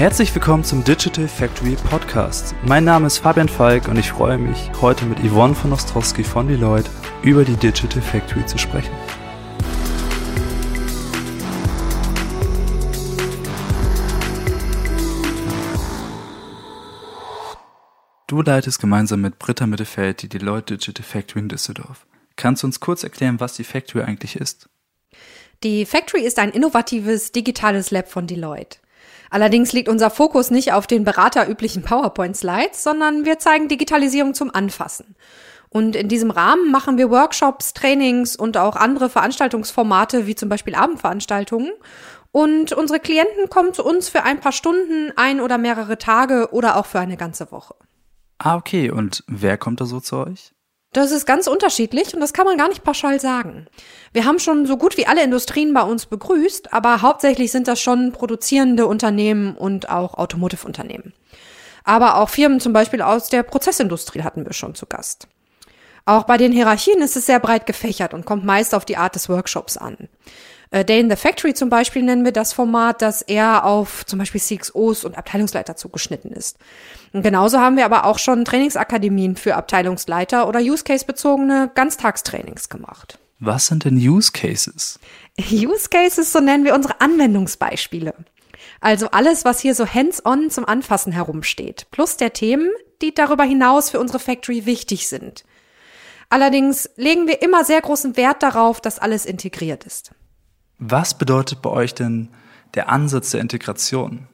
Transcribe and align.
Herzlich 0.00 0.34
willkommen 0.34 0.64
zum 0.64 0.82
Digital 0.82 1.28
Factory 1.28 1.76
Podcast. 1.76 2.54
Mein 2.64 2.84
Name 2.84 3.06
ist 3.06 3.18
Fabian 3.18 3.50
Falk 3.50 3.86
und 3.86 3.98
ich 3.98 4.10
freue 4.10 4.38
mich, 4.38 4.70
heute 4.80 5.04
mit 5.04 5.18
Yvonne 5.18 5.54
von 5.54 5.74
Ostrowski 5.74 6.24
von 6.24 6.48
Deloitte 6.48 6.90
über 7.22 7.44
die 7.44 7.54
Digital 7.54 8.00
Factory 8.00 8.46
zu 8.46 8.56
sprechen. 8.56 8.90
Du 18.26 18.40
leitest 18.40 18.80
gemeinsam 18.80 19.20
mit 19.20 19.38
Britta 19.38 19.66
Mittelfeld 19.66 20.22
die 20.22 20.30
Deloitte 20.30 20.78
Digital 20.78 21.04
Factory 21.04 21.40
in 21.40 21.50
Düsseldorf. 21.50 22.06
Kannst 22.36 22.62
du 22.62 22.68
uns 22.68 22.80
kurz 22.80 23.04
erklären, 23.04 23.38
was 23.38 23.56
die 23.56 23.64
Factory 23.64 24.04
eigentlich 24.04 24.36
ist? 24.36 24.70
Die 25.62 25.84
Factory 25.84 26.22
ist 26.22 26.38
ein 26.38 26.52
innovatives 26.52 27.32
digitales 27.32 27.90
Lab 27.90 28.08
von 28.08 28.26
Deloitte. 28.26 28.78
Allerdings 29.30 29.72
liegt 29.72 29.88
unser 29.88 30.10
Fokus 30.10 30.50
nicht 30.50 30.72
auf 30.72 30.86
den 30.86 31.04
beraterüblichen 31.04 31.82
PowerPoint-Slides, 31.82 32.82
sondern 32.82 33.24
wir 33.24 33.38
zeigen 33.38 33.68
Digitalisierung 33.68 34.34
zum 34.34 34.52
Anfassen. 34.52 35.14
Und 35.68 35.94
in 35.94 36.08
diesem 36.08 36.32
Rahmen 36.32 36.72
machen 36.72 36.98
wir 36.98 37.10
Workshops, 37.10 37.72
Trainings 37.72 38.34
und 38.34 38.56
auch 38.56 38.74
andere 38.74 39.08
Veranstaltungsformate, 39.08 40.26
wie 40.26 40.34
zum 40.34 40.48
Beispiel 40.48 40.74
Abendveranstaltungen. 40.74 41.70
Und 42.32 42.72
unsere 42.72 42.98
Klienten 42.98 43.48
kommen 43.48 43.72
zu 43.72 43.84
uns 43.84 44.08
für 44.08 44.24
ein 44.24 44.40
paar 44.40 44.52
Stunden, 44.52 45.12
ein 45.16 45.40
oder 45.40 45.58
mehrere 45.58 45.96
Tage 45.96 46.48
oder 46.52 46.76
auch 46.76 46.86
für 46.86 46.98
eine 46.98 47.16
ganze 47.16 47.52
Woche. 47.52 47.74
Ah, 48.38 48.56
okay. 48.56 48.90
Und 48.90 49.22
wer 49.28 49.56
kommt 49.58 49.80
da 49.80 49.86
so 49.86 50.00
zu 50.00 50.16
euch? 50.16 50.52
Das 50.92 51.12
ist 51.12 51.24
ganz 51.24 51.46
unterschiedlich 51.46 52.14
und 52.14 52.20
das 52.20 52.32
kann 52.32 52.46
man 52.46 52.58
gar 52.58 52.68
nicht 52.68 52.82
pauschal 52.82 53.20
sagen. 53.20 53.66
Wir 54.12 54.24
haben 54.24 54.40
schon 54.40 54.66
so 54.66 54.76
gut 54.76 54.96
wie 54.96 55.06
alle 55.06 55.22
Industrien 55.22 55.72
bei 55.72 55.82
uns 55.82 56.06
begrüßt, 56.06 56.72
aber 56.72 57.00
hauptsächlich 57.00 57.52
sind 57.52 57.68
das 57.68 57.80
schon 57.80 58.10
produzierende 58.10 58.86
Unternehmen 58.86 59.54
und 59.54 59.88
auch 59.88 60.14
Automotive-Unternehmen. 60.14 61.12
Aber 61.84 62.16
auch 62.16 62.28
Firmen 62.28 62.58
zum 62.58 62.72
Beispiel 62.72 63.02
aus 63.02 63.28
der 63.28 63.44
Prozessindustrie 63.44 64.22
hatten 64.22 64.44
wir 64.44 64.52
schon 64.52 64.74
zu 64.74 64.86
Gast. 64.86 65.28
Auch 66.06 66.24
bei 66.24 66.36
den 66.36 66.50
Hierarchien 66.50 67.00
ist 67.02 67.16
es 67.16 67.26
sehr 67.26 67.38
breit 67.38 67.66
gefächert 67.66 68.12
und 68.12 68.26
kommt 68.26 68.44
meist 68.44 68.74
auf 68.74 68.84
die 68.84 68.96
Art 68.96 69.14
des 69.14 69.28
Workshops 69.28 69.76
an. 69.76 70.08
Äh, 70.70 70.84
Day 70.84 71.00
in 71.00 71.10
the 71.10 71.16
Factory 71.16 71.54
zum 71.54 71.68
Beispiel 71.68 72.02
nennen 72.02 72.24
wir 72.24 72.32
das 72.32 72.52
Format, 72.52 73.02
das 73.02 73.22
eher 73.22 73.64
auf 73.64 74.06
zum 74.06 74.18
Beispiel 74.18 74.40
CXOs 74.40 75.04
und 75.04 75.18
Abteilungsleiter 75.18 75.76
zugeschnitten 75.76 76.30
ist. 76.32 76.58
Und 77.12 77.22
genauso 77.22 77.58
haben 77.58 77.76
wir 77.76 77.84
aber 77.84 78.04
auch 78.04 78.18
schon 78.18 78.44
Trainingsakademien 78.44 79.36
für 79.36 79.56
Abteilungsleiter 79.56 80.46
oder 80.46 80.60
Use-Case-bezogene 80.60 81.70
Ganztagstrainings 81.74 82.68
gemacht. 82.68 83.18
Was 83.40 83.66
sind 83.66 83.84
denn 83.84 83.96
Use 83.96 84.30
Cases? 84.32 85.00
Use 85.50 85.88
Cases, 85.88 86.30
so 86.30 86.40
nennen 86.40 86.64
wir 86.64 86.74
unsere 86.74 87.00
Anwendungsbeispiele. 87.00 88.14
Also 88.80 89.10
alles, 89.10 89.44
was 89.44 89.60
hier 89.60 89.74
so 89.74 89.86
hands-on 89.86 90.50
zum 90.50 90.66
Anfassen 90.66 91.12
herumsteht, 91.12 91.86
plus 91.90 92.16
der 92.16 92.32
Themen, 92.32 92.70
die 93.02 93.14
darüber 93.14 93.44
hinaus 93.44 93.90
für 93.90 93.98
unsere 93.98 94.18
Factory 94.18 94.66
wichtig 94.66 95.08
sind. 95.08 95.44
Allerdings 96.28 96.88
legen 96.96 97.26
wir 97.26 97.42
immer 97.42 97.64
sehr 97.64 97.80
großen 97.80 98.16
Wert 98.16 98.42
darauf, 98.42 98.80
dass 98.80 98.98
alles 98.98 99.26
integriert 99.26 99.84
ist. 99.84 100.12
Was 100.80 101.16
bedeutet 101.16 101.60
bei 101.60 101.68
euch 101.68 101.94
denn 101.94 102.30
der 102.74 102.88
Ansatz 102.88 103.30
der 103.32 103.42
Integration? 103.42 104.28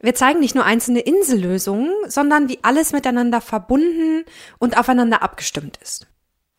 Wir 0.00 0.14
zeigen 0.14 0.40
nicht 0.40 0.54
nur 0.54 0.66
einzelne 0.66 1.00
Insellösungen, 1.00 1.90
sondern 2.08 2.50
wie 2.50 2.58
alles 2.62 2.92
miteinander 2.92 3.40
verbunden 3.40 4.24
und 4.58 4.76
aufeinander 4.76 5.22
abgestimmt 5.22 5.78
ist. 5.82 6.06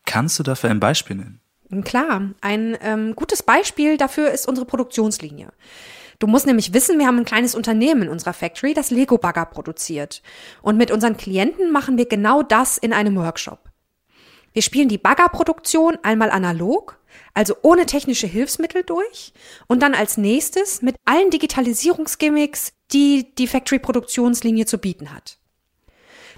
Kannst 0.06 0.40
du 0.40 0.44
dafür 0.44 0.72
ein 0.72 0.80
Beispiel 0.80 1.18
nennen? 1.18 1.42
Klar, 1.84 2.32
ein 2.42 2.76
ähm, 2.82 3.16
gutes 3.16 3.44
Beispiel 3.44 3.98
dafür 3.98 4.32
ist 4.32 4.48
unsere 4.48 4.66
Produktionslinie. 4.66 5.50
Du 6.18 6.26
musst 6.26 6.48
nämlich 6.48 6.74
wissen, 6.74 6.98
wir 6.98 7.06
haben 7.06 7.20
ein 7.20 7.26
kleines 7.26 7.54
Unternehmen 7.54 8.04
in 8.04 8.10
unserer 8.10 8.34
Factory, 8.34 8.74
das 8.74 8.92
Lego-Bagger 8.92 9.46
produziert. 9.46 10.24
Und 10.62 10.78
mit 10.78 10.90
unseren 10.90 11.18
Klienten 11.18 11.72
machen 11.72 11.98
wir 11.98 12.08
genau 12.08 12.42
das 12.42 12.78
in 12.78 12.94
einem 12.94 13.16
Workshop. 13.16 13.73
Wir 14.54 14.62
spielen 14.62 14.88
die 14.88 15.00
Baggerproduktion 15.00 15.98
einmal 16.04 16.30
analog, 16.30 17.00
also 17.34 17.56
ohne 17.64 17.86
technische 17.86 18.28
Hilfsmittel 18.28 18.84
durch 18.84 19.34
und 19.68 19.82
dann 19.82 19.96
als 19.96 20.18
nächstes 20.18 20.82
mit 20.82 20.96
allen 21.06 21.32
Digitalisierungsgimmicks, 21.32 22.74
die 22.92 23.34
die 23.36 23.48
Factory-Produktionslinie 23.48 24.66
zu 24.66 24.78
bieten 24.78 25.14
hat. 25.14 25.40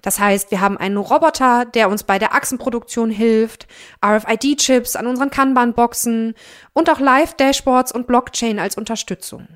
Das 0.01 0.19
heißt, 0.19 0.51
wir 0.51 0.61
haben 0.61 0.77
einen 0.77 0.97
Roboter, 0.97 1.65
der 1.65 1.89
uns 1.89 2.03
bei 2.03 2.19
der 2.19 2.33
Achsenproduktion 2.33 3.09
hilft, 3.09 3.67
RFID-Chips 4.05 4.95
an 4.95 5.07
unseren 5.07 5.31
Kanban-Boxen 5.31 6.35
und 6.73 6.89
auch 6.89 6.99
Live-Dashboards 6.99 7.91
und 7.91 8.07
Blockchain 8.07 8.59
als 8.59 8.77
Unterstützung. 8.77 9.47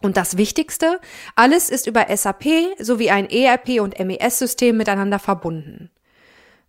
Und 0.00 0.16
das 0.16 0.36
Wichtigste, 0.36 1.00
alles 1.36 1.70
ist 1.70 1.86
über 1.86 2.06
SAP 2.14 2.44
sowie 2.78 3.10
ein 3.10 3.28
ERP 3.28 3.80
und 3.80 3.98
MES-System 3.98 4.76
miteinander 4.76 5.18
verbunden. 5.18 5.90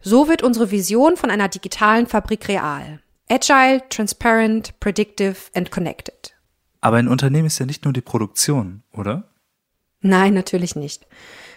So 0.08 0.28
wird 0.28 0.44
unsere 0.44 0.70
Vision 0.70 1.18
von 1.18 1.32
einer 1.32 1.48
digitalen 1.48 2.06
Fabrik 2.06 2.48
real. 2.48 3.00
Agile, 3.28 3.82
transparent, 3.90 4.80
predictive 4.80 5.36
and 5.56 5.72
connected. 5.72 6.36
Aber 6.80 6.98
ein 6.98 7.08
Unternehmen 7.08 7.48
ist 7.48 7.58
ja 7.58 7.66
nicht 7.66 7.86
nur 7.86 7.94
die 7.94 8.02
Produktion, 8.02 8.84
oder? 8.94 9.24
Nein, 10.02 10.36
natürlich 10.36 10.76
nicht. 10.76 11.08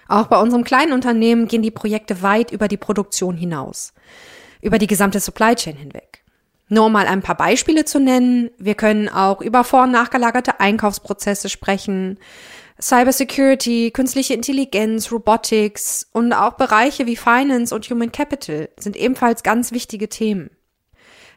Auch 0.09 0.28
bei 0.28 0.41
unserem 0.41 0.64
kleinen 0.64 0.94
Unternehmen 0.94 1.47
gehen 1.47 1.60
die 1.60 1.70
Projekte 1.70 2.22
weit 2.22 2.50
über 2.50 2.69
die 2.69 2.78
Produktion 2.78 3.36
hinaus. 3.36 3.92
Über 4.62 4.78
die 4.78 4.86
gesamte 4.86 5.20
Supply 5.20 5.54
Chain 5.54 5.76
hinweg. 5.76 6.25
Nur 6.70 6.86
um 6.86 6.92
mal 6.92 7.06
ein 7.06 7.20
paar 7.20 7.36
Beispiele 7.36 7.84
zu 7.84 8.00
nennen, 8.00 8.48
wir 8.56 8.76
können 8.76 9.10
auch 9.10 9.42
über 9.42 9.62
vor- 9.62 9.82
und 9.82 9.91
nachgelagerte 9.91 10.59
Einkaufsprozesse 10.59 11.50
sprechen, 11.50 12.19
Cybersecurity, 12.81 13.91
künstliche 13.91 14.34
Intelligenz, 14.34 15.11
Robotics 15.11 16.06
und 16.12 16.33
auch 16.33 16.53
Bereiche 16.53 17.06
wie 17.06 17.16
Finance 17.16 17.75
und 17.75 17.91
Human 17.91 18.12
Capital 18.12 18.69
sind 18.78 18.97
ebenfalls 18.97 19.43
ganz 19.43 19.72
wichtige 19.72 20.09
Themen. 20.09 20.50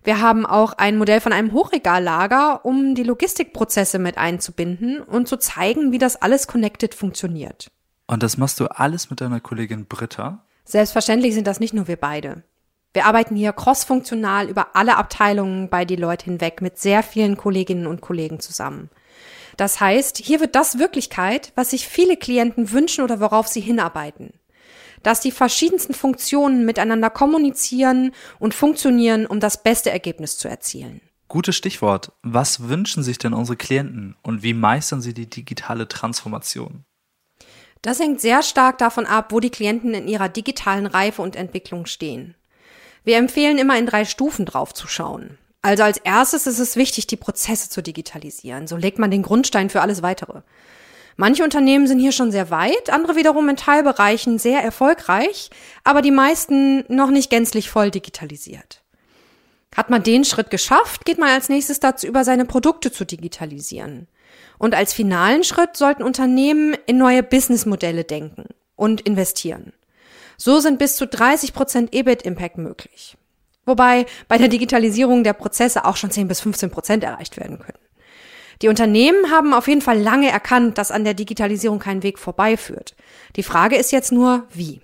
Wir 0.04 0.22
haben 0.22 0.46
auch 0.46 0.74
ein 0.74 0.98
Modell 0.98 1.20
von 1.20 1.34
einem 1.34 1.52
Hochregallager, 1.52 2.66
um 2.66 2.96
die 2.96 3.04
Logistikprozesse 3.04 4.00
mit 4.00 4.18
einzubinden 4.18 5.00
und 5.02 5.28
zu 5.28 5.38
zeigen, 5.38 5.92
wie 5.92 6.00
das 6.00 6.16
alles 6.16 6.48
connected 6.48 6.94
funktioniert. 6.96 7.72
Und 8.08 8.24
das 8.24 8.38
machst 8.38 8.60
du 8.60 8.68
alles 8.68 9.10
mit 9.10 9.22
deiner 9.22 9.40
Kollegin 9.40 9.86
Britta? 9.86 10.46
Selbstverständlich 10.64 11.34
sind 11.34 11.48
das 11.48 11.60
nicht 11.60 11.74
nur 11.74 11.88
wir 11.88 11.98
beide. 11.98 12.44
Wir 12.94 13.06
arbeiten 13.06 13.36
hier 13.36 13.54
crossfunktional 13.54 14.50
über 14.50 14.76
alle 14.76 14.98
Abteilungen 14.98 15.70
bei 15.70 15.86
Deloitte 15.86 16.26
hinweg 16.26 16.62
mit 16.62 16.78
sehr 16.78 17.04
vielen 17.04 17.38
Kolleginnen 17.38 17.88
und 17.88 18.02
Kollegen 18.02 18.40
zusammen. 18.40 18.90
Das 19.62 19.80
heißt, 19.80 20.18
hier 20.18 20.40
wird 20.40 20.56
das 20.56 20.80
Wirklichkeit, 20.80 21.52
was 21.54 21.70
sich 21.70 21.88
viele 21.88 22.18
Klienten 22.18 22.72
wünschen 22.72 23.04
oder 23.04 23.20
worauf 23.20 23.48
sie 23.48 23.62
hinarbeiten. 23.62 24.34
Dass 25.04 25.20
die 25.20 25.30
verschiedensten 25.30 25.94
Funktionen 25.94 26.66
miteinander 26.66 27.12
kommunizieren 27.12 28.12
und 28.40 28.56
funktionieren, 28.56 29.28
um 29.28 29.40
das 29.40 29.62
beste 29.62 29.92
Ergebnis 29.92 30.40
zu 30.40 30.48
erzielen. 30.48 31.00
Gutes 31.28 31.56
Stichwort. 31.56 32.12
Was 32.24 32.70
wünschen 32.70 33.04
sich 33.04 33.20
denn 33.20 33.36
unsere 33.36 33.56
Klienten 33.56 34.16
und 34.24 34.42
wie 34.42 34.56
meistern 34.56 35.00
sie 35.00 35.14
die 35.14 35.30
digitale 35.30 35.88
Transformation? 35.88 36.84
Das 37.84 38.00
hängt 38.00 38.20
sehr 38.20 38.42
stark 38.42 38.80
davon 38.80 39.06
ab, 39.06 39.32
wo 39.32 39.40
die 39.40 39.52
Klienten 39.52 39.94
in 39.94 40.08
ihrer 40.08 40.28
digitalen 40.28 40.88
Reife 40.88 41.22
und 41.22 41.36
Entwicklung 41.36 41.86
stehen. 41.86 42.34
Wir 43.04 43.18
empfehlen 43.18 43.60
immer 43.60 43.78
in 43.78 43.86
drei 43.86 44.06
Stufen 44.06 44.48
draufzuschauen. 44.48 45.38
Also 45.62 45.84
als 45.84 45.98
erstes 45.98 46.48
ist 46.48 46.60
es 46.60 46.76
wichtig, 46.76 47.08
die 47.08 47.18
Prozesse 47.18 47.70
zu 47.70 47.82
digitalisieren. 47.84 48.68
So 48.68 48.78
legt 48.78 49.00
man 49.00 49.12
den 49.12 49.22
Grundstein 49.22 49.70
für 49.70 49.82
alles 49.82 50.02
weitere. 50.02 50.42
Manche 51.18 51.44
Unternehmen 51.44 51.88
sind 51.88 52.00
hier 52.00 52.14
schon 52.14 52.32
sehr 52.32 52.50
weit, 52.50 52.90
andere 52.90 53.16
wiederum 53.16 53.48
in 53.50 53.58
Teilbereichen 53.58 54.40
sehr 54.40 54.64
erfolgreich, 54.64 55.50
aber 55.84 56.02
die 56.02 56.12
meisten 56.12 56.84
noch 56.88 57.12
nicht 57.12 57.30
gänzlich 57.30 57.70
voll 57.70 57.92
digitalisiert. 57.92 58.82
Hat 59.76 59.90
man 59.90 60.04
den 60.04 60.26
Schritt 60.26 60.50
geschafft, 60.50 61.06
geht 61.06 61.18
man 61.18 61.30
als 61.30 61.48
nächstes 61.48 61.80
dazu 61.80 62.08
über, 62.08 62.24
seine 62.24 62.46
Produkte 62.46 62.92
zu 62.92 63.06
digitalisieren. 63.06 64.08
Und 64.58 64.74
als 64.74 64.94
finalen 64.94 65.44
Schritt 65.44 65.78
sollten 65.78 66.04
Unternehmen 66.04 66.76
in 66.88 66.98
neue 66.98 67.24
Businessmodelle 67.24 68.04
denken 68.04 68.46
und 68.76 69.02
investieren. 69.02 69.74
So 70.38 70.60
sind 70.60 70.80
bis 70.80 70.96
zu 70.96 71.08
30 71.08 71.54
Prozent 71.54 71.94
EBIT-Impact 71.94 72.58
möglich. 72.58 73.16
Wobei 73.66 74.06
bei 74.28 74.38
der 74.38 74.48
Digitalisierung 74.48 75.24
der 75.24 75.34
Prozesse 75.34 75.86
auch 75.86 75.96
schon 75.96 76.12
10 76.12 76.28
bis 76.28 76.42
15 76.42 76.72
Prozent 76.72 77.04
erreicht 77.04 77.38
werden 77.38 77.60
können. 77.60 77.78
Die 78.62 78.68
Unternehmen 78.68 79.32
haben 79.32 79.54
auf 79.54 79.68
jeden 79.68 79.82
Fall 79.82 80.00
lange 80.00 80.30
erkannt, 80.30 80.78
dass 80.78 80.92
an 80.92 81.04
der 81.04 81.14
Digitalisierung 81.14 81.80
kein 81.80 82.04
Weg 82.04 82.20
vorbeiführt. 82.20 82.96
Die 83.36 83.44
Frage 83.44 83.76
ist 83.76 83.92
jetzt 83.92 84.12
nur, 84.12 84.48
wie. 84.54 84.82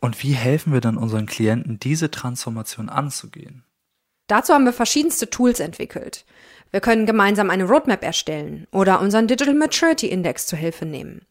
Und 0.00 0.22
wie 0.22 0.32
helfen 0.32 0.72
wir 0.72 0.80
dann 0.80 0.98
unseren 0.98 1.26
Klienten, 1.26 1.80
diese 1.80 2.10
Transformation 2.10 2.88
anzugehen? 2.88 3.64
Dazu 4.26 4.52
haben 4.52 4.66
wir 4.66 4.74
verschiedenste 4.74 5.30
Tools 5.30 5.58
entwickelt. 5.58 6.26
Wir 6.70 6.80
können 6.80 7.06
gemeinsam 7.06 7.48
eine 7.48 7.64
Roadmap 7.64 8.04
erstellen 8.04 8.66
oder 8.70 9.00
unseren 9.00 9.26
Digital 9.26 9.54
Maturity 9.54 10.06
Index 10.06 10.46
zur 10.46 10.58
Hilfe 10.58 10.84
nehmen. 10.84 11.22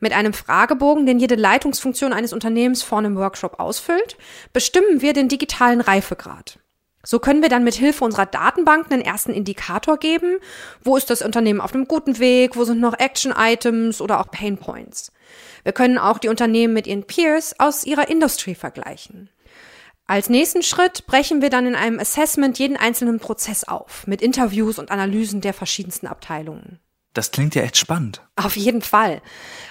Mit 0.00 0.12
einem 0.12 0.32
Fragebogen, 0.32 1.06
den 1.06 1.18
jede 1.18 1.34
Leitungsfunktion 1.34 2.12
eines 2.12 2.32
Unternehmens 2.32 2.82
vor 2.82 2.98
einem 2.98 3.16
Workshop 3.16 3.60
ausfüllt, 3.60 4.16
bestimmen 4.52 5.02
wir 5.02 5.12
den 5.12 5.28
digitalen 5.28 5.80
Reifegrad. 5.80 6.58
So 7.02 7.18
können 7.18 7.40
wir 7.40 7.48
dann 7.48 7.64
mit 7.64 7.74
Hilfe 7.74 8.04
unserer 8.04 8.26
Datenbank 8.26 8.90
einen 8.90 9.00
ersten 9.02 9.32
Indikator 9.32 9.96
geben. 9.96 10.36
Wo 10.82 10.96
ist 10.96 11.08
das 11.08 11.22
Unternehmen 11.22 11.60
auf 11.60 11.74
einem 11.74 11.88
guten 11.88 12.18
Weg? 12.18 12.56
Wo 12.56 12.64
sind 12.64 12.80
noch 12.80 12.98
Action-Items 12.98 14.02
oder 14.02 14.20
auch 14.20 14.30
Pain 14.30 14.58
Points? 14.58 15.12
Wir 15.62 15.72
können 15.72 15.96
auch 15.98 16.18
die 16.18 16.28
Unternehmen 16.28 16.74
mit 16.74 16.86
ihren 16.86 17.04
Peers 17.04 17.58
aus 17.58 17.84
ihrer 17.84 18.10
Industrie 18.10 18.54
vergleichen. 18.54 19.30
Als 20.06 20.28
nächsten 20.28 20.62
Schritt 20.62 21.06
brechen 21.06 21.40
wir 21.40 21.50
dann 21.50 21.66
in 21.66 21.76
einem 21.76 22.00
Assessment 22.00 22.58
jeden 22.58 22.76
einzelnen 22.76 23.20
Prozess 23.20 23.64
auf, 23.64 24.06
mit 24.06 24.20
Interviews 24.20 24.78
und 24.78 24.90
Analysen 24.90 25.40
der 25.40 25.54
verschiedensten 25.54 26.06
Abteilungen. 26.06 26.80
Das 27.12 27.32
klingt 27.32 27.56
ja 27.56 27.62
echt 27.62 27.76
spannend. 27.76 28.22
Auf 28.36 28.56
jeden 28.56 28.82
Fall. 28.82 29.20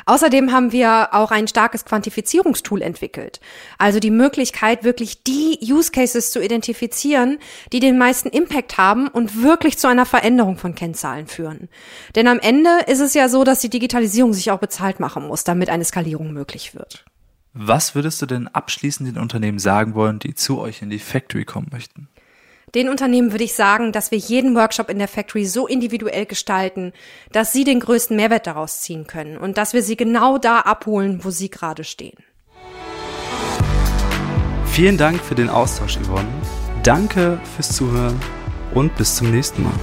Außerdem 0.06 0.51
haben 0.51 0.74
wir 0.74 1.13
auch 1.13 1.31
ein 1.31 1.47
starkes 1.47 1.86
Quantifizierungstool 1.86 2.81
entwickelt. 2.81 3.39
Also 3.77 4.01
die 4.01 4.12
Möglichkeit, 4.12 4.83
wirklich 4.83 5.24
die 5.24 5.57
Use 5.62 5.91
Cases 5.91 6.31
zu 6.31 6.44
identifizieren, 6.44 7.39
die 7.71 7.80
den 7.80 7.97
meisten 7.97 8.27
Impact 8.27 8.77
haben 8.77 9.07
und 9.07 9.41
wirklich 9.41 9.77
zu 9.77 9.88
einer 9.88 10.06
Veränderung 10.06 10.57
von 10.57 10.75
Kennzahlen 10.75 11.27
führen. 11.27 11.69
Denn 12.15 12.27
am 12.27 12.39
Ende 12.39 12.69
ist 12.88 13.00
es 13.00 13.13
ja 13.13 13.30
so, 13.30 13.45
dass 13.45 13.62
die 13.62 13.69
Digitalisierung 13.69 14.33
sich 14.33 14.51
auch 14.51 14.59
bezahlt 14.59 15.00
machen 15.00 15.25
muss, 15.25 15.45
damit 15.45 15.69
eine 15.69 15.85
Skalierung 15.85 16.33
möglich 16.33 16.75
wird. 16.75 17.06
Was 17.53 17.95
würdest 17.95 18.21
du 18.21 18.25
denn 18.25 18.50
abschließend 18.50 19.07
den 19.07 19.18
Unternehmen 19.18 19.59
sagen 19.59 19.95
wollen, 19.95 20.19
die 20.19 20.35
zu 20.35 20.59
euch 20.59 20.81
in 20.81 20.89
die 20.89 21.00
Factory 21.00 21.45
kommen 21.45 21.69
möchten? 21.71 22.09
Den 22.75 22.89
Unternehmen 22.89 23.31
würde 23.31 23.44
ich 23.44 23.54
sagen, 23.54 23.92
dass 23.92 24.12
wir 24.12 24.18
jeden 24.18 24.56
Workshop 24.56 24.89
in 24.89 25.00
der 25.00 25.07
Factory 25.07 25.45
so 25.45 25.68
individuell 25.68 26.25
gestalten, 26.25 26.94
dass 27.31 27.51
sie 27.51 27.63
den 27.63 27.80
größten 27.80 28.16
Mehrwert 28.16 28.45
daraus 28.45 28.81
ziehen 28.81 29.07
können 29.07 29.38
und 29.38 29.57
dass 29.57 29.74
wir 29.74 29.81
sie 29.81 29.98
genau 29.98 30.38
da 30.38 30.60
abholen, 30.60 31.24
wo 31.24 31.31
sie 31.31 31.50
gerade 31.50 31.83
stehen. 31.83 32.18
Vielen 34.66 34.98
Dank 34.98 35.19
für 35.21 35.36
den 35.36 35.50
Austausch, 35.50 35.98
Yvonne. 35.98 36.27
Danke 36.83 37.39
fürs 37.56 37.75
Zuhören 37.75 38.19
und 38.74 38.95
bis 38.95 39.16
zum 39.16 39.31
nächsten 39.31 39.63
Mal. 39.63 39.74